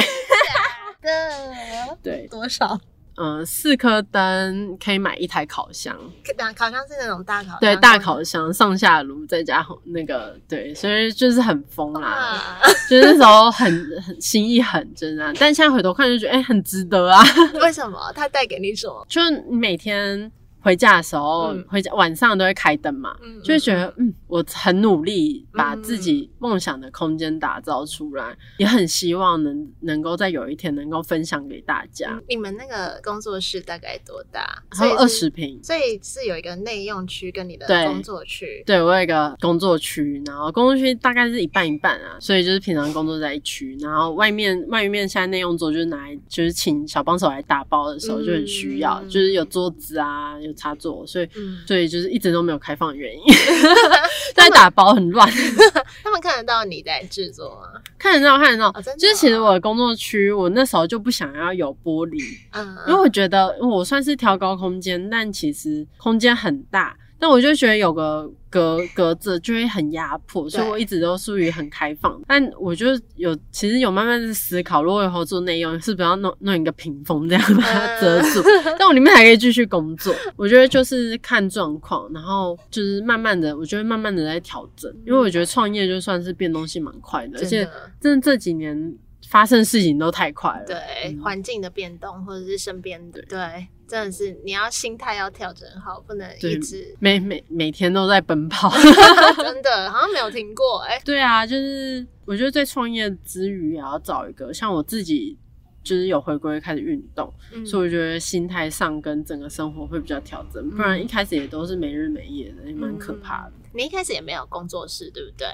[1.01, 2.79] 的对，多少？
[3.15, 5.95] 嗯、四颗灯可以买一台烤箱，
[6.37, 17.23] 那烤箱是那种大烤箱，对，大烤箱上下炉再加那个，对，所以就是很疯啦，啊， 就是那时候很很心意很真啊，但现在回头看就觉得哎、很值得啊，
[17.61, 18.11] 为什么？
[18.15, 19.05] 它带给你什么？
[19.07, 20.31] 就你每天。
[20.63, 32.19] 回家的时候，嗯回家晚上都会开灯嘛，嗯就会觉得嗯，我很努力把嗯自己梦想的空间打造出来，也很希望能能够在有一天能够分享给大家。
[32.29, 34.63] 你们那个工作室大概多大？
[34.71, 38.63] 还有二十平，所以是有一个内用区跟你的工作区。
[38.65, 53.23] 对我有一个工作区，然后工作区大概是一半一半啊，所以就是平常工作在一区，然后外面外面现在内用桌就是拿来就是请小帮手来打包的时候就很需要，嗯就是有桌子啊，有插座，所以嗯，所以就是一直都没有开放的原因，
[54.35, 55.29] 在打包很乱，
[56.03, 57.81] 他们看得到你在制作吗？
[57.97, 58.71] 看得到看得到。
[58.97, 72.21] 就是其实我的工作区，我那时候就不想要有玻璃，嗯，因为我觉得我算是挑高空间，但其实空间很大，但我就觉得有个隔隔着就会很压迫，所以我一直都属于很开放。
[72.27, 72.85] 但我就
[73.15, 78.43] 有其实有慢慢的思考，如果以后做内用，是不是要弄弄一个屏风这样把它 遮住，
[78.77, 80.13] 但我里面还可以继续工作。
[80.35, 87.67] 我觉得就是看状况，然后就是慢慢的，我觉得慢慢的在调整，因为我觉得创业就算是变东西蛮快的，而且
[87.99, 88.95] 真的这几年
[89.33, 90.63] 发生事情都太快了。
[90.67, 98.71] 对嗯环境的变动，或者是身边的，对，真的是你要心态要调整好，不能一直每每每天都在奔跑。
[99.41, 101.01] 真的好像没有停过哎。
[101.03, 105.35] 对啊，就是我觉得在创业之余，也要找一个像我自己，
[105.83, 113.53] 就是有回归开始运动，嗯所以我觉得心态上跟整个生活会比较调整，不然一开始也都是没日没夜的，也蛮可怕的。
[113.73, 115.47] 你一开始也没有工作室，对不对？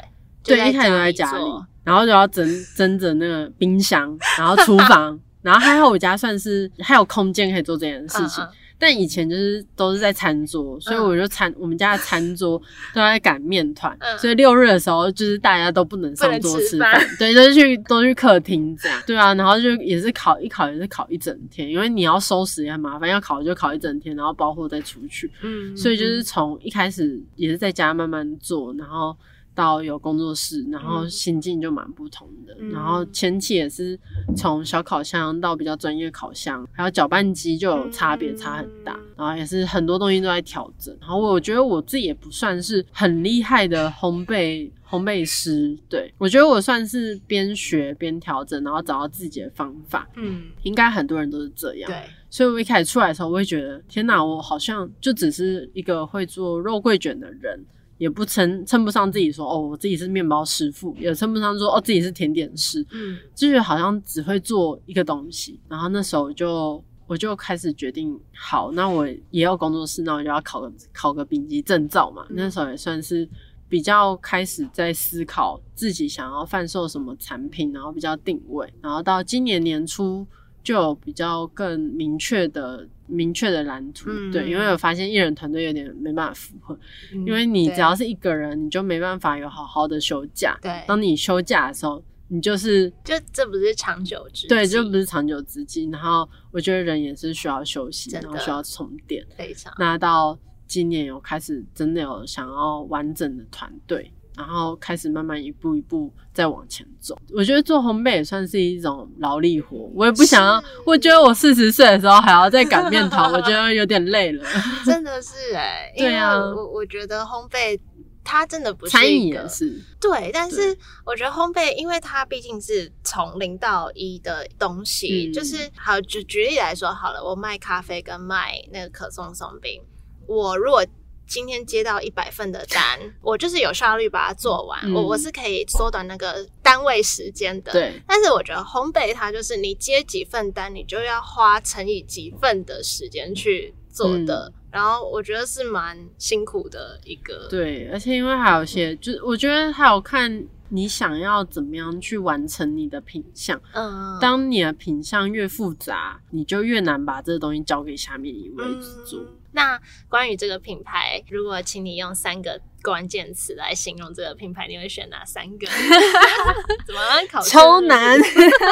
[0.44, 1.44] 就对，一开始都在家里，
[1.84, 8.44] 然后就要蒸蒸着那个冰箱，然后厨房，然后还好我家算是还有空间可以做这件事情。
[8.44, 8.50] 嗯嗯。
[8.82, 11.04] 但以前就是都是在餐桌，所以嗯。
[11.04, 12.58] 我就餐、我们家的餐桌
[12.94, 14.18] 都在擀面团，嗯。
[14.18, 25.76] 所以六日的时候就是大家都不能上桌吃饭，对，都去都去客厅这样，对啊，然后就也是烤一烤也是烤一整天，因为你要收拾也很麻烦，要烤就烤一整天，然后包货再出去，嗯。
[25.76, 29.14] 所以就是从一开始也是在家慢慢做，然后
[29.60, 32.56] 到有工作室，然后嗯心境就蛮不同的。
[32.60, 34.00] 嗯然后前期也是
[34.38, 38.98] 从小烤箱到比较专业烤箱，还有搅拌机就有差别，嗯差很大。
[39.18, 40.96] 然后也是很多东西都在调整。
[41.02, 50.08] 然后我觉得我自己也不算是很厉害的烘焙烘焙师，对我觉得我算是边学边调整，然后找到自己的方法。
[50.16, 51.92] 嗯，应该很多人都是这样。
[51.92, 51.98] 对，
[52.30, 57.60] 所以我一开始出来的时候，我会觉得天哪，我好像就只是一个会做肉桂卷的人，
[58.00, 65.60] 也不称称不上自己说哦，我自己是面包师傅，也称不上说哦自己是甜点师，嗯就是好像只会做一个东西。
[65.68, 72.26] 然后那时候就我就开始决定，好，那我也有工作室，那我就要考个考个丙级证照嘛。
[72.30, 73.28] 嗯那时候也算是
[73.68, 78.74] 比较开始在思考自己想要贩售什么产品，然后比较定位。
[78.82, 80.26] 然后到今年年初
[80.64, 82.88] 就有比较更明确的。
[83.12, 86.78] 明确的蓝图，嗯对，因为我发现艺人团队有点没办法符合，
[87.12, 90.56] 嗯因为你只要是一个人，你就没办法有好好的休假。
[90.62, 95.90] 对，当你休假的时候，你就是就这不是长久之对，计就不是长久之计。
[95.92, 99.26] 然后我觉得人也是需要休息，然后需要充电。
[99.36, 100.38] 非常那到
[100.68, 107.14] 今年有开始真的有想要完整的团队，然后开始慢慢一步一步再往前走。
[107.34, 114.46] 我觉得做烘焙也算是一种劳力活，我也不想要，我觉得我四十岁的时候还要再擀面团， 我觉得有点累了。
[114.86, 116.38] 真的是哎、对啊。
[116.38, 117.78] 我我觉得烘焙
[118.24, 125.34] 它真的不是餐饮一个也是，对，但是我觉得烘焙，因为它毕竟是从零到一的东西，嗯。
[125.34, 129.82] 就是好，举举例来说好了，我卖咖啡跟卖那个可颂松饼，
[130.28, 130.86] 我如果
[131.30, 137.72] 今天接到一百份的单，我就是有效率把它做完，嗯我我是可以缩短那个单位时间的。
[137.72, 147.48] 对，但是我觉得烘焙它就是你接几份单，你就要花乘以几份的时间去做的，然后我觉得是蛮辛苦的一个。
[147.48, 153.62] 对，而且因为还有一些，就是我觉得还有看你想要怎么样去完成你的品相。
[153.74, 159.20] 嗯，当你的品相越复杂，你就越难把这个东西交给下面一位去做。
[159.22, 165.68] 嗯那关于这个品牌，如果请你用三个关键词来形容这个品牌，你会选哪三个？
[166.88, 168.18] 怎么考超难，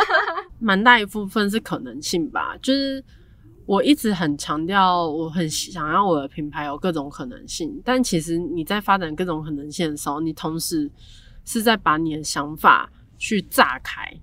[0.59, 2.55] 蛮大一部分是可能性吧。
[2.61, 3.03] 就是
[3.65, 10.89] 我一直很强调，我很想要我的品牌有各种可能性，但其实你在发展各种可能性的时候，你同时
[11.43, 14.17] 是在把你的想法去炸开，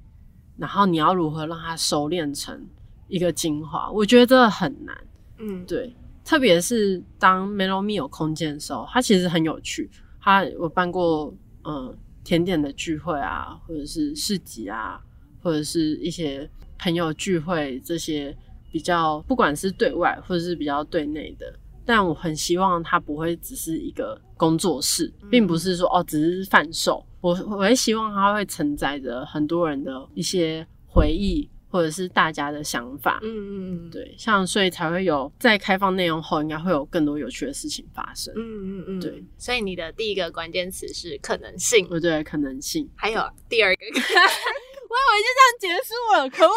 [0.57, 2.67] 然后你要如何让它收敛成
[3.09, 4.97] 一个精华，我觉得这很难。
[5.37, 5.95] 嗯，对，
[6.25, 9.91] 特别是当 Melomi 有空间的时候，它其实很有趣。
[10.21, 11.33] 它我办过
[11.65, 11.95] 嗯
[12.25, 14.99] 甜点的聚会啊，或者是市集啊，
[15.43, 16.49] 或者是一些
[16.79, 18.35] 朋友聚会，这些
[18.73, 21.47] 比较不管是对外或者是比较对内的。
[21.85, 27.05] 但我很希望它不会只是一个工作室，并不是说哦只是贩售。
[27.21, 33.19] 我我会希望它会承载着很多人的一些回忆，或者是大家的想法。
[33.21, 38.33] 嗯嗯嗯，对，像所以才会有在开放内容后，应该会有更多有趣的事情发生。
[38.37, 39.25] 嗯嗯嗯，对。
[39.37, 43.81] 所以你的第一个关键词是可能性，我觉得可能性，还有第二个
[44.95, 46.55] 我以为就这样结束了，可恶，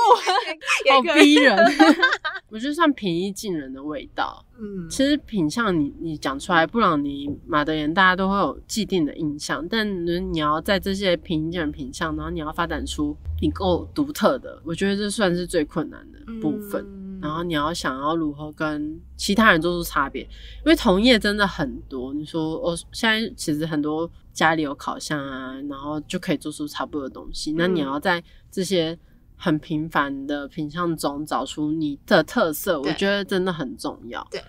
[0.94, 1.58] 好逼人。
[2.50, 4.46] 我觉得算平易近人的味道。
[4.60, 16.82] 嗯，其实品相你你讲出来，布朗尼、马德莲大家都会有既定的印象，但你要在这些平易近人品相，然后你要发展出你够独特的，我觉得这算是最困难的部分。
[16.84, 22.14] 嗯然后你要想要如何跟其他人做出差别，因为同业真的很多。
[22.14, 24.08] 你说，我、现在其实很多
[24.38, 27.54] 家里有烤箱啊，然后就可以做出差不多的东西。
[27.54, 28.96] 那你要在这些
[29.36, 34.26] 很平凡的品相中找出你的特色，我觉得真的很重要。
[34.30, 34.40] 对，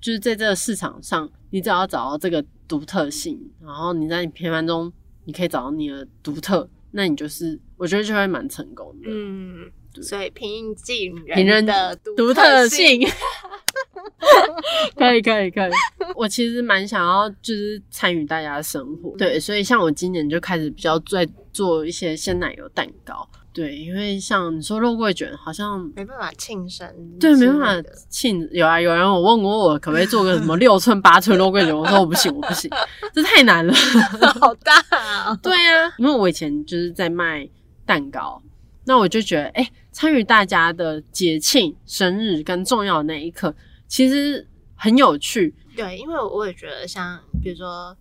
[0.00, 4.92] 就是在这个市场上，你只要找到这个独特性，然后你在你平凡中，
[5.24, 9.08] 你可以找到你的独特，那你就是我觉得就会蛮成功的。
[9.08, 13.06] 嗯，对所以平易近平人的独特性，
[14.96, 15.72] 可以可以可以。
[16.14, 26.88] 我其实蛮想要就是参与大家的生活，对，所以像我今年就开始比较在做一些鲜奶油蛋糕，对，因为像你说肉桂卷，好像没办法庆生，
[27.18, 32.70] 对没办法庆，有啊，有人我问过我可不可以做个什么六寸八寸肉桂卷，我说我不行，我不行，
[33.14, 33.72] 这太难了。
[34.40, 35.34] 好大啊！
[35.42, 37.48] 对啊，因为我以前就是在卖
[37.86, 38.42] 蛋糕，
[38.84, 43.54] 那我就觉得，哎、参与大家的节庆、生日跟重要的那一刻，
[43.86, 45.54] 其实很有趣。
[45.76, 47.96] 对，因为我也觉得像比如说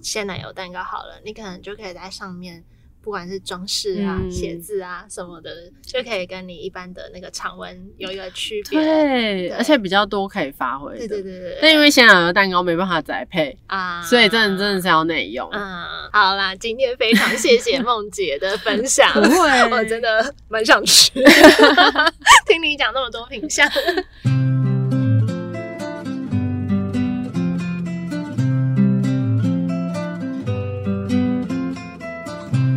[0.00, 2.64] 鲜奶油蛋糕好了，你可能就可以在上面。
[3.04, 5.50] 不管是装饰啊、嗯写字啊什么的，
[5.84, 8.80] 就可以跟你一般的那个常温有一个区别。
[8.80, 10.98] 对，而且比较多可以发挥的。
[11.00, 11.58] 对对对对对。
[11.60, 15.46] 但因为现在的蛋糕没办法宅配，啊，所以真的真的是要内用。
[15.52, 21.12] 嗯，好啦，今天非常谢谢 梦姐的分享，不会我真的蛮想吃，
[22.48, 23.70] 听你讲那么多品相。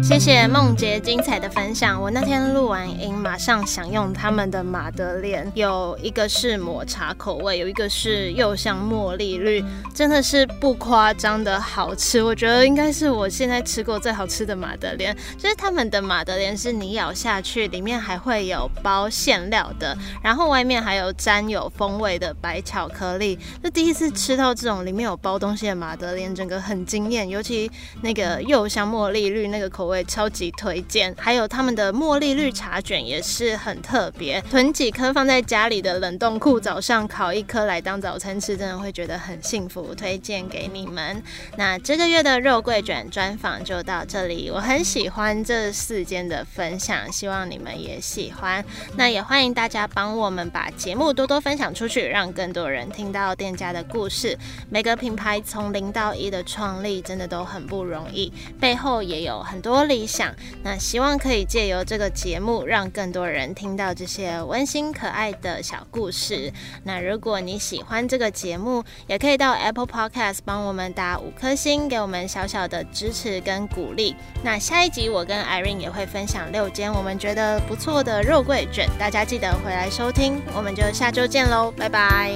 [0.08, 2.02] 谢谢梦洁精彩的分享。
[2.02, 9.62] 我那天录完音，马上享用他们的马德莲，有一个是抹茶口味，有一个是柚香茉莉绿，
[9.94, 12.24] 真的是不夸张的好吃。
[12.24, 15.14] 我觉得应该是我现在吃过最好吃的马德莲。
[15.38, 23.38] 就是他们的马德莲是你咬下去，里面还会有包馅料的，然后外面还有沾有风味的白巧克力。
[23.62, 27.70] 就第一次吃到这种里面有包东西的马德莲，整个很惊艳，尤其
[28.02, 41.22] 那个柚香茉莉绿那个口味超级推荐，还有他们的茉莉绿茶卷也是很特别，囤几颗放在家里的冷冻库，早上烤一颗来当早餐吃，真的会觉得很幸福，推荐给你们。
[41.56, 48.64] 那这个月的肉桂卷专访就到这里，我很喜欢这四间的分享，希望你们也喜欢。
[48.96, 54.38] 那也欢迎大家帮我们把节目多多分享出去，让更多人听到店家的故事。
[54.70, 59.87] 每个品牌从零到一的创立真的都很不容易，背后也有很多。
[59.88, 60.34] 理想，
[60.64, 66.52] 那希望可以借由这个节目，让更多人听到这些温馨可爱的小故事。
[66.84, 74.16] 那如果你喜欢这个节目，也可以到 Apple Podcast 帮我们打五颗星，给我们小小的支持跟鼓励。
[74.44, 80.42] 那下一集我跟 Irene 也会分享六间我们觉得不错的肉桂卷，大家记得回来收听。
[80.56, 82.34] 我们就下周见喽，拜拜。